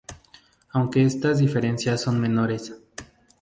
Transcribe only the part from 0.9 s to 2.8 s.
estas diferencias son menores.